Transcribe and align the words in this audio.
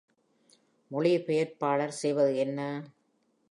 மொழிபெயர்ப்பாளர் 0.91 1.95
செய்வது 1.99 2.35
என்ன? 2.37 2.59